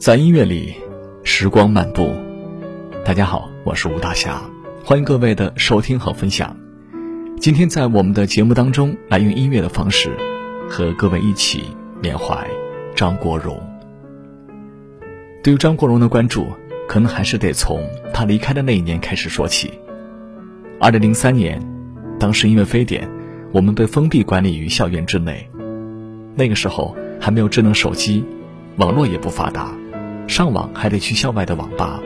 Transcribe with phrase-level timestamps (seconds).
[0.00, 0.74] 在音乐里，
[1.24, 2.14] 时光漫步。
[3.04, 4.40] 大家好，我是吴大侠，
[4.82, 6.56] 欢迎各位的收听和分享。
[7.38, 10.16] 今天在我们的节目当中，来用音乐的方式，
[10.70, 11.64] 和各位一起
[12.00, 12.48] 缅怀
[12.96, 13.60] 张国荣。
[15.44, 16.46] 对于张国荣的关注，
[16.88, 19.70] 可能还是得从他离开的那一年开始说起。
[20.80, 21.60] 二零零三年，
[22.18, 23.06] 当时因为非典，
[23.52, 25.46] 我们被封闭管理于校园之内。
[26.34, 28.24] 那个时候还没有智能手机，
[28.78, 29.70] 网络也不发达，
[30.30, 32.00] 上网还得去校外的网吧。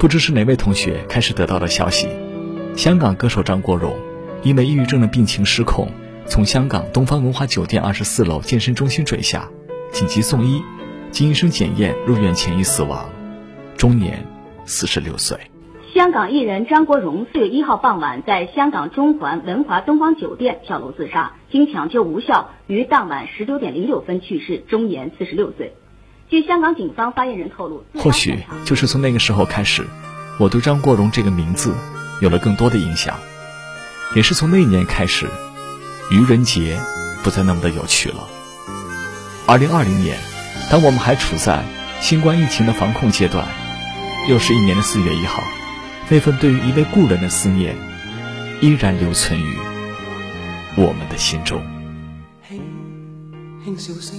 [0.00, 2.08] 不知是哪位同学开始得到了消息，
[2.76, 3.96] 香港歌手张国荣
[4.42, 5.88] 因为抑郁症的病情失控，
[6.26, 9.48] 从香港东方文华酒店二十四楼健身中心坠下，
[9.92, 10.60] 紧急送医，
[11.12, 13.08] 经医生检验入院前已死亡，
[13.76, 14.26] 终年
[14.64, 15.38] 四十六岁。
[15.94, 25.74] 香港艺人张国荣四月一号傍晚在香港中环文华东方酒店跳楼自杀，经抢救无效，于当晚十九点零六分去世，终年四十六岁。
[26.30, 29.86] 据香港警方发言人透露，或许就是从那个时候开始，
[30.38, 31.74] 我对张国荣这个名字
[32.20, 33.18] 有了更多的印象，
[34.14, 35.26] 也是从那一年开始，
[36.10, 36.78] 愚人节
[37.24, 38.28] 不再那么的有趣了。
[39.46, 40.18] 二零二零年，
[40.70, 41.64] 当我们还处在
[42.00, 43.48] 新冠疫情的防控阶段，
[44.28, 45.42] 又是一年的四月一号。
[46.10, 47.74] 那份对于一位故人的思念，
[48.60, 49.56] 依然留存于
[50.76, 51.62] 我们的心中。
[52.46, 54.18] 轻轻笑声，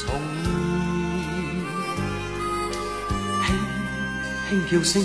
[0.00, 0.08] 重
[3.44, 3.46] 现，
[4.48, 5.04] 轻轻叫声，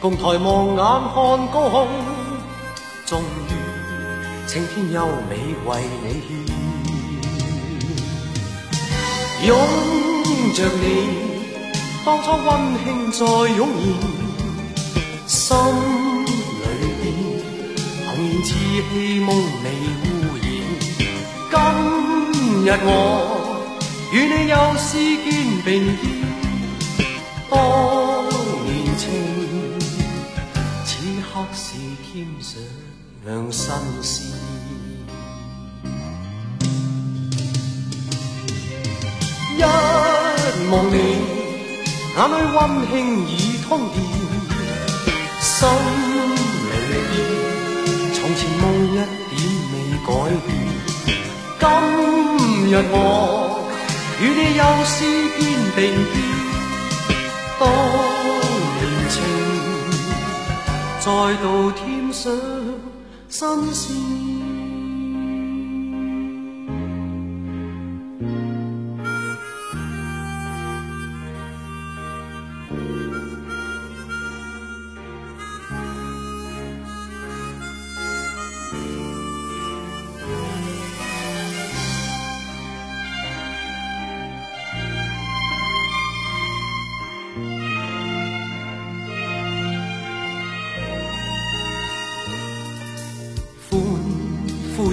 [0.00, 0.78] 共抬望眼
[1.12, 1.14] 看
[1.52, 1.88] 高空，
[3.06, 3.24] 终于
[4.46, 5.32] 青天优美
[5.66, 5.68] 为
[6.02, 6.28] 你献，
[9.48, 9.50] 拥
[10.54, 10.82] 着你。
[12.06, 12.48] 当初温
[12.84, 13.18] 馨再
[13.56, 13.68] 涌
[15.26, 15.38] 现，心
[16.62, 16.64] 里
[17.02, 17.04] 边
[18.06, 18.46] 童年稚
[18.92, 19.28] 气梦
[19.64, 19.66] 未
[20.04, 20.06] 污
[20.40, 20.46] 染。
[21.50, 21.52] 今
[22.64, 22.86] 日我
[24.10, 25.28] 与你又视肩
[25.66, 26.00] 并肩，
[27.50, 27.54] 当
[28.64, 29.04] 年情，
[30.86, 31.66] 此刻是
[32.10, 32.56] 添上
[33.52, 33.70] 新
[34.02, 34.32] 鲜。
[39.56, 39.60] 一
[40.70, 40.96] 望你。
[42.16, 42.58] 眼里温
[42.90, 42.94] 馨
[43.28, 43.30] 已
[43.68, 43.96] 通电，
[45.40, 45.68] 心
[46.64, 46.72] 里
[47.12, 47.14] 边
[48.14, 49.38] 从前梦一点
[49.70, 50.08] 未改
[50.44, 50.48] 变。
[51.60, 51.62] 今
[52.70, 52.96] 日我
[54.20, 54.96] 与你又诗
[55.36, 55.40] 篇
[55.76, 56.12] 并肩，
[57.60, 57.62] 当
[58.74, 59.16] 年情
[60.98, 61.06] 再
[61.40, 62.26] 度添上
[63.28, 64.27] 新鲜。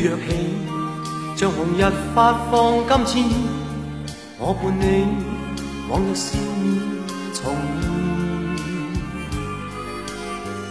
[0.05, 0.29] 呼跃起，
[1.35, 1.81] 像红日
[2.13, 3.33] 发放金箭。
[4.38, 5.07] 我伴你
[5.89, 6.63] 往日笑面
[7.33, 7.55] 重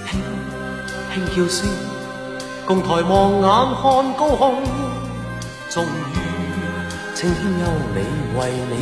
[0.06, 1.66] 现，轻轻叫声，
[2.64, 3.82] 共抬望眼看
[4.14, 4.62] 高空。
[5.70, 5.86] 终于，
[7.16, 7.96] 青天优美
[8.38, 8.40] 为
[8.70, 8.72] 你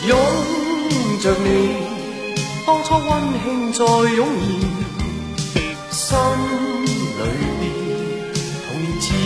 [0.00, 0.10] 献，拥
[1.20, 1.46] 着你，
[2.66, 3.08] 当初温
[3.44, 3.84] 馨再
[4.16, 4.26] 涌
[5.54, 5.60] 现，
[5.90, 6.69] 心。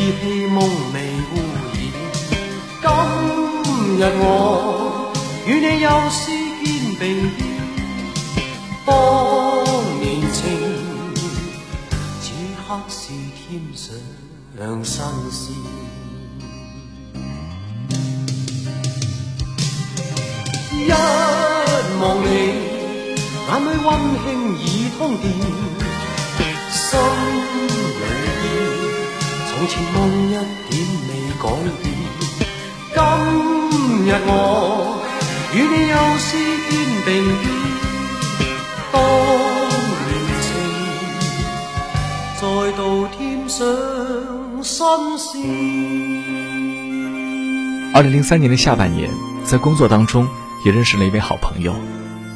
[0.05, 0.61] 里边童年稚气梦
[0.93, 0.97] 未
[1.31, 1.35] 污
[1.73, 1.77] 染。
[2.83, 2.87] 今
[3.97, 4.23] 日我
[5.47, 6.21] 与你又视
[6.63, 6.65] 肩
[6.99, 7.03] 并
[7.35, 8.37] 肩，
[8.85, 8.93] 当
[10.01, 10.43] 年情，
[12.21, 12.25] 此
[12.67, 13.01] 刻是
[13.35, 13.43] 添
[14.85, 15.43] 上新鲜。
[20.77, 20.77] 一
[22.01, 22.29] 望你，
[23.49, 23.89] 眼里温
[24.23, 24.27] 馨
[24.61, 24.63] 已
[24.99, 25.25] 通电，
[26.71, 26.93] 心。
[29.65, 29.97] 从前梦
[30.29, 30.33] 一
[30.69, 30.77] 点
[31.09, 31.49] 未改
[31.83, 31.89] 变，
[32.93, 33.01] 今
[34.05, 34.31] 日我
[35.55, 36.37] 与你又视
[36.69, 36.71] 肩
[37.07, 37.09] 并
[37.41, 37.49] 肩，
[38.93, 38.95] 当
[40.05, 40.13] 年
[40.43, 40.47] 情
[42.37, 42.43] 再
[42.77, 43.65] 度添上
[44.63, 44.85] 新
[45.17, 45.33] 鲜。
[47.95, 49.09] 二零零三年的下半年，
[49.47, 50.29] 在工作当中
[50.67, 51.75] 也认识了一位好朋友，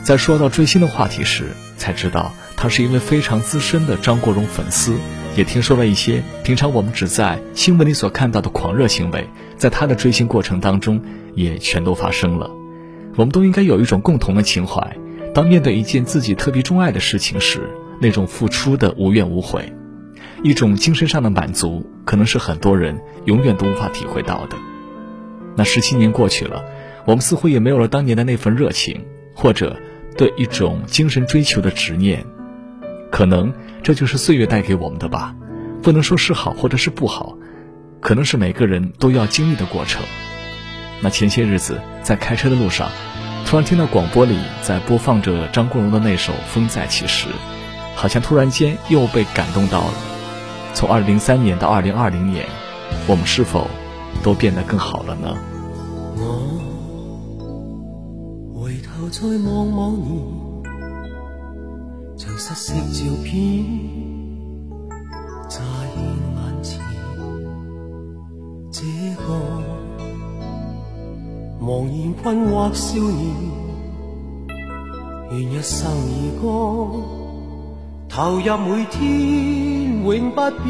[0.02, 4.96] 在说到追星的话题时，才知道他是一位非常资深的张国荣粉丝，
[5.38, 9.24] 也听说了一些平常我们只在新闻里所看到的狂热行为，
[9.56, 11.00] 在他的追星过程当中
[11.36, 12.50] 也全都发生了。
[13.14, 14.96] 我们都应该有一种共同的情怀，
[15.32, 17.70] 当面对一件自己特别钟爱的事情时，
[18.00, 19.72] 那种付出的无怨无悔，
[20.42, 24.56] 一种精神上的满足，可能是很多人永远都无法体会到的。
[25.54, 26.64] 那十七年过去了，
[27.04, 29.04] 我们似乎也没有了当年的那份热情，
[29.34, 29.76] 或者
[30.16, 32.26] 对一种精神追求的执念。
[33.10, 33.50] 可能
[33.82, 35.34] 这就是岁月带给我们的吧，
[35.82, 37.36] 不能说是好或者是不好，
[38.00, 40.02] 可能是每个人都要经历的过程。
[41.00, 42.90] 那前些日子在开车的路上，
[43.46, 47.28] 突然听到广播里在播放着张国荣的那首《风再起时》，
[47.94, 49.94] 好像突然间又被感动到了。
[50.74, 52.46] 从二零零三年到二零二零年，
[53.06, 53.68] 我们是否？
[54.20, 55.36] 都变得更好了呢。
[56.16, 56.24] 我
[58.60, 60.24] 回头再望望你，
[62.38, 63.64] 失色照片
[65.48, 65.58] 在
[65.96, 66.80] 眼前。
[68.70, 68.84] 这
[69.16, 69.24] 个
[71.60, 73.34] 茫然困惑少年，
[75.32, 76.46] 愿一生而歌，
[78.08, 80.68] 投入每天永不变。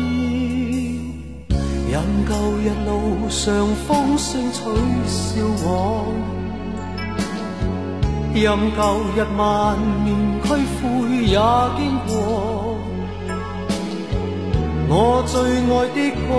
[1.90, 2.32] 任旧
[2.62, 3.44] 日路上
[3.86, 4.58] 风声取
[5.06, 6.06] 笑我，
[8.34, 8.80] 任旧
[9.14, 10.08] 日万念
[10.42, 10.88] 俱灰
[11.28, 11.36] 也
[11.76, 12.78] 经过。
[14.90, 15.34] 我最
[15.68, 15.96] 爱的
[16.26, 16.30] 歌，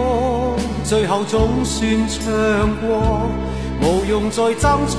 [0.84, 1.78] 最后总算
[2.10, 2.18] 唱
[2.82, 3.30] 过，
[3.82, 4.98] 无用再争取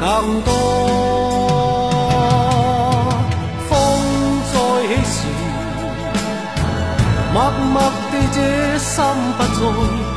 [0.00, 0.04] 更
[0.42, 0.48] 多。
[3.68, 3.70] 风
[4.52, 4.54] 再
[5.04, 5.16] 起时
[7.32, 7.36] 默
[7.72, 7.74] 默
[8.10, 8.36] 地，这
[8.78, 8.94] 心
[9.38, 9.54] 不再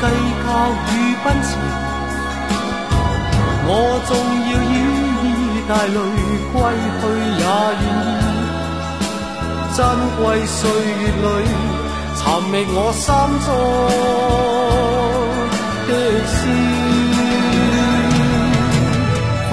[0.01, 0.03] 计
[0.41, 0.45] 较
[0.89, 0.91] 与
[1.23, 1.47] 奔驰。
[3.71, 3.71] 我
[4.07, 4.11] 纵
[4.49, 4.75] 要与
[5.69, 5.93] 带泪
[6.51, 6.57] 归
[6.99, 7.45] 去，也愿
[7.79, 7.85] 意。
[9.77, 9.79] 珍
[10.17, 11.25] 贵岁月里，
[12.17, 13.05] 寻觅我心
[13.45, 13.47] 中
[15.87, 15.89] 的
[16.25, 16.41] 诗。
[19.47, 19.51] 风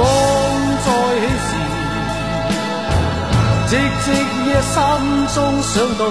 [0.86, 0.88] 再
[1.20, 1.48] 起时。
[3.68, 3.70] 寂
[4.00, 4.06] 寂
[4.46, 4.74] 夜，心
[5.34, 6.02] 中想到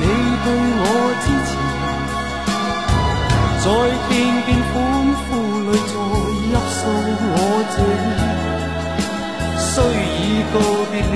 [0.00, 0.04] 你
[0.42, 0.46] 对
[0.82, 0.84] 我
[1.22, 1.50] 支持，
[3.62, 3.64] 在
[4.08, 4.10] 听
[4.44, 4.74] 见欢
[5.22, 5.30] 呼
[5.70, 6.74] 里再泣诉
[7.30, 7.36] 我
[7.70, 7.78] 这
[9.74, 10.60] 虽已告
[10.90, 11.06] 别了，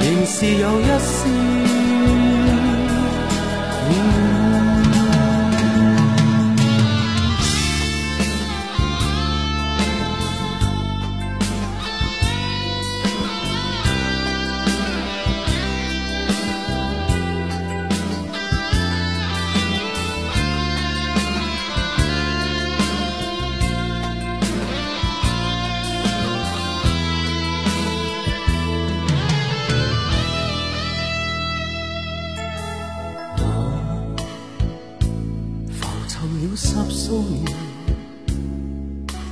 [0.00, 1.79] 仍是有一丝。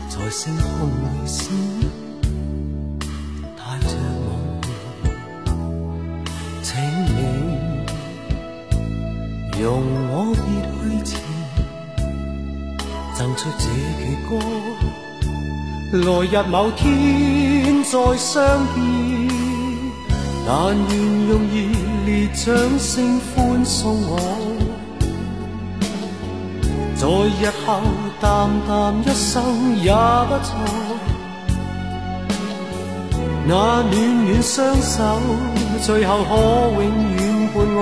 [0.08, 1.46] 在星空里闪，
[3.56, 3.94] 带着
[4.24, 4.28] 我，
[6.60, 6.68] 请
[7.06, 7.16] 你
[9.62, 9.62] 容
[10.10, 10.42] 我别
[10.82, 11.10] 去前，
[13.14, 13.64] 赠出这
[14.00, 14.30] 阙歌。
[15.92, 16.82] 来日某天
[17.84, 18.36] 再相
[18.74, 18.76] 见，
[20.44, 20.90] 但愿
[21.28, 21.54] 用热
[22.06, 22.44] 烈掌
[22.80, 24.57] 声欢送我。
[26.98, 27.66] 在日后
[28.20, 28.26] 淡
[28.66, 30.50] 淡一生也不错。
[33.46, 33.52] 那
[33.82, 33.92] 暖
[34.26, 34.98] 暖双手，
[35.82, 36.34] 最后可
[36.82, 36.82] 永
[37.14, 37.18] 远
[37.54, 37.78] 伴我。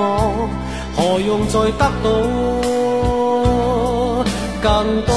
[0.95, 2.07] 何用再得到
[4.63, 4.65] 更
[5.07, 5.11] 多？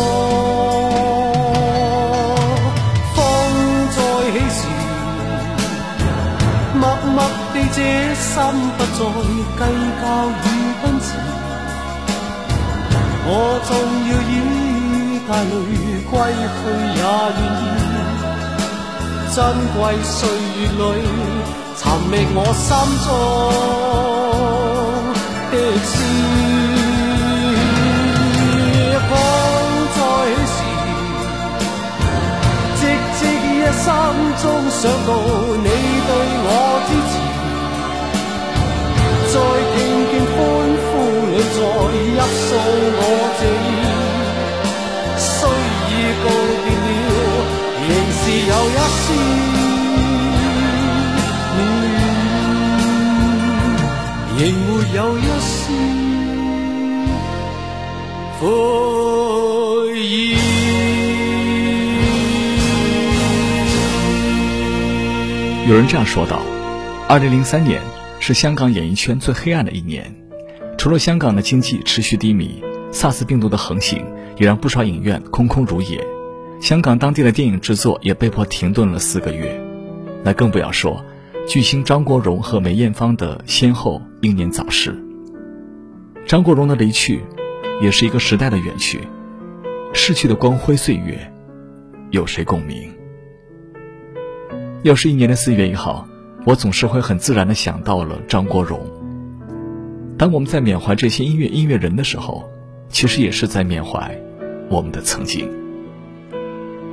[3.16, 3.18] 风
[3.96, 3.98] 再
[4.32, 4.60] 起时，
[6.74, 6.82] 默
[7.14, 7.18] 默
[7.54, 7.78] 地这
[8.16, 8.32] 心
[8.78, 8.98] 不再
[9.58, 9.62] 计
[10.00, 10.46] 较与
[10.82, 11.08] 奔驰。
[13.32, 13.34] 我
[13.64, 13.70] 纵
[14.10, 14.34] 要依
[15.28, 15.54] 带泪
[16.10, 16.12] 归
[16.56, 16.60] 去，
[16.98, 17.06] 也愿
[17.38, 17.56] 意。
[19.36, 19.38] 珍
[19.76, 20.18] 贵岁
[20.58, 20.82] 月里，
[21.78, 22.68] 寻觅我心
[23.06, 23.08] 中。
[25.52, 25.54] 的
[25.86, 25.94] 诗，
[29.10, 29.12] 风
[29.96, 29.98] 再
[30.50, 30.58] 起
[31.94, 32.02] 时，
[32.80, 32.82] 寂
[33.20, 33.86] 寂一生
[34.42, 35.10] 中想到
[35.56, 35.68] 你
[36.08, 36.10] 对
[36.46, 36.50] 我
[42.50, 43.04] 诉我
[43.40, 43.70] 这意。
[45.18, 45.30] 虽
[45.90, 45.92] 已
[46.24, 46.26] 告
[46.64, 46.68] 别
[47.10, 47.18] 了，
[47.90, 49.02] 仍是有一丝。
[54.40, 55.60] 仍没有一丝
[58.40, 58.48] 悔
[60.00, 60.08] 意。
[65.68, 66.42] 有人这样说道
[67.10, 67.82] ：“二零零三年
[68.22, 70.16] 是香港演艺圈最黑暗的一年，
[70.80, 74.02] 除了香港的经济持续低迷，SARS 病毒的横行
[74.38, 76.02] 也让不少影院空空如也，
[76.62, 79.62] 香港当地的电影制作也被迫停顿了四个月。
[80.24, 81.04] 那更不要说
[81.46, 84.98] 巨星张国荣和梅艳芳的先后英年早逝。
[86.26, 87.20] 张国荣的离去，
[87.82, 89.02] 也是一个时代的远去，
[89.92, 91.30] 逝去的光辉岁月，
[92.12, 92.90] 有谁共鸣？”
[94.84, 96.08] 又是一年的四月一号，
[96.46, 98.80] 我总是会很自然的想到了张国荣。
[100.20, 102.52] 当我们在缅怀这些音乐音乐人的时候，
[102.90, 104.14] 其实也是在缅怀
[104.70, 105.50] 我们的曾经。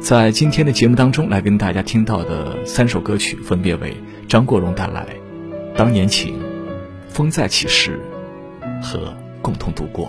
[0.01, 3.97] 在今天的节目当中，来跟大家听到的三首歌曲，分别为
[4.29, 5.05] 张国荣带来
[5.77, 6.35] 《当年情》
[7.09, 7.99] 《风再起时》
[8.81, 8.99] 和
[9.43, 10.07] 《共同度过》。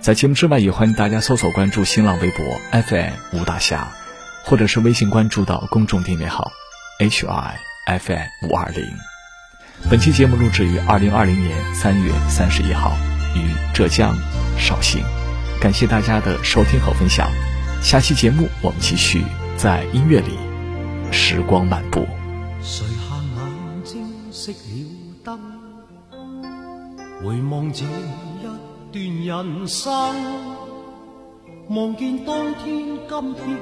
[0.00, 3.92] 在节目之外，也欢迎大家搜索关注新浪微博 FM 吴大侠。
[4.44, 6.50] 或者是微信关注到公众订阅号
[6.98, 9.11] ，H I F M 五二零。
[9.90, 12.92] 本期节目录制于二零二零年三月三十一号，
[13.34, 14.16] 于浙江
[14.56, 15.02] 绍兴。
[15.60, 17.28] 感谢大家的收听和分享。
[17.82, 19.22] 下期节目我们继续
[19.56, 20.38] 在音乐里
[21.10, 22.06] 时光漫步。
[22.62, 24.56] 垂下眼睛，熄了
[25.24, 25.38] 灯，
[27.22, 29.92] 回望这一段人生，
[31.68, 33.58] 望见当天今天。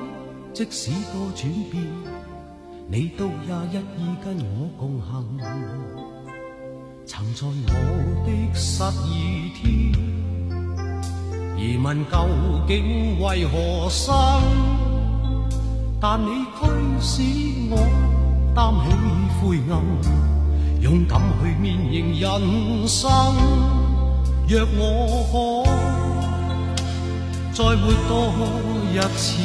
[0.53, 1.85] 即使多转变，
[2.89, 5.39] 你都也一意跟我共行。
[7.13, 7.73] 曾在我
[8.25, 9.93] 的失意天，
[11.59, 12.15] 疑问究
[12.69, 14.15] 竟为何生？
[16.01, 16.61] 但你驱
[17.01, 17.11] 使
[17.69, 17.75] 我
[18.55, 18.87] 担起
[19.41, 19.83] 灰暗，
[20.81, 23.11] 勇敢去面迎人生。
[24.47, 25.35] 若我可
[27.53, 28.15] 再活多
[28.95, 29.43] 一次。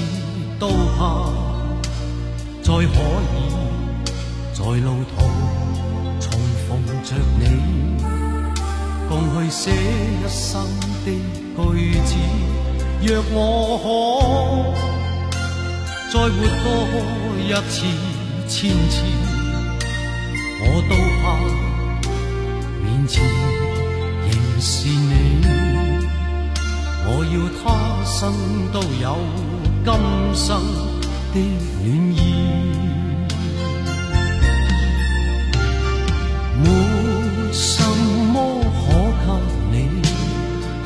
[0.57, 1.29] 都怕
[2.63, 3.35] 再可以
[4.53, 5.13] 在路途
[6.75, 7.43] 望着你，
[9.07, 10.61] 共去写一生
[11.05, 11.07] 的
[11.55, 11.59] 句
[12.01, 12.11] 子。
[13.01, 13.85] 若我可
[16.11, 16.29] 再活
[16.63, 16.65] 多
[17.39, 17.73] 一次、
[18.47, 18.53] 千
[18.89, 18.93] 次，
[20.61, 20.91] 我都
[21.21, 21.23] 怕
[22.83, 23.13] 面前
[24.25, 24.29] 仍
[24.59, 25.13] 是你。
[27.07, 27.63] 我要他
[28.03, 28.13] 生
[28.73, 29.05] 都有
[29.85, 29.87] 今
[30.33, 30.47] 生
[31.31, 31.35] 的
[31.83, 32.17] 暖意，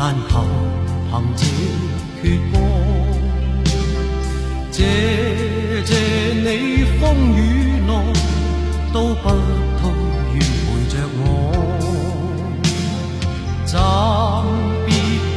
[0.01, 0.31] 但求
[1.11, 1.43] 凭这
[2.23, 2.55] 阙歌，
[4.71, 4.79] 谢
[5.85, 5.91] 谢
[6.35, 6.47] 你
[7.01, 7.01] 风
[7.35, 7.37] 雨
[7.85, 7.91] 内
[8.93, 9.81] 都不退，
[10.31, 11.21] 愿陪着我。
[13.65, 13.71] 暂
[14.85, 14.87] 别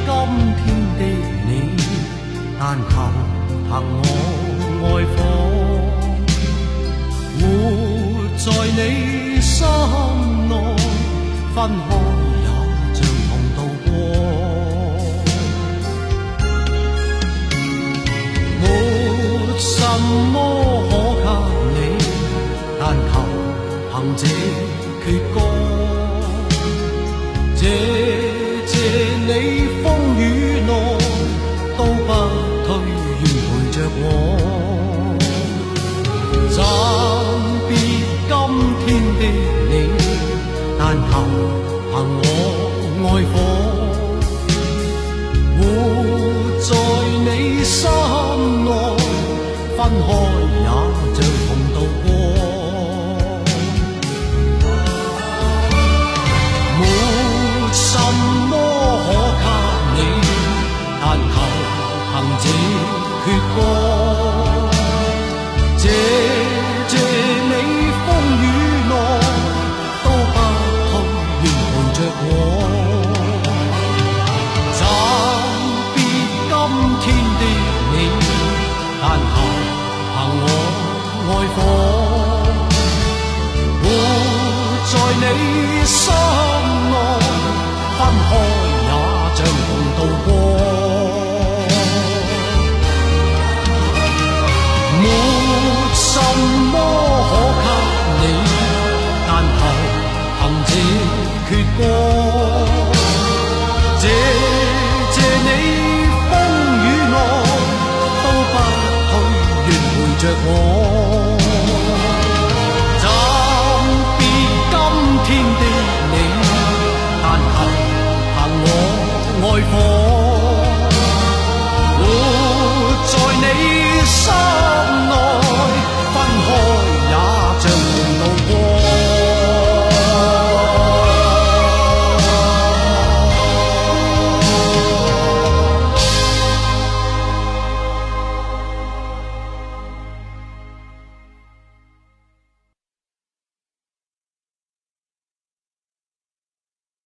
[0.06, 0.08] 今
[0.62, 0.64] 天
[0.96, 1.00] 的
[1.48, 1.50] 你。
[2.56, 2.90] 但求
[3.66, 3.68] 凭
[4.78, 5.18] 我爱火，
[7.36, 7.42] 活
[8.38, 8.46] 在
[8.78, 8.80] 你
[9.42, 9.58] 心
[10.48, 10.52] 内，
[11.52, 11.90] 分开
[19.98, 20.61] 没什
[62.40, 63.02] 这。
[63.24, 63.91] 血歌，